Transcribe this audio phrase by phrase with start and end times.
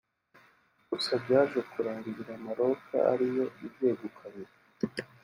[0.89, 2.81] gusa byaje kurangira Maroc
[3.13, 4.45] ariyo ibyegukanye